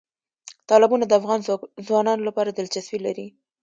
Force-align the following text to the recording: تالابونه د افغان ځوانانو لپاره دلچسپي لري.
تالابونه 0.69 1.05
د 1.07 1.11
افغان 1.19 1.39
ځوانانو 1.87 2.27
لپاره 2.29 2.49
دلچسپي 2.51 2.99
لري. 3.05 3.27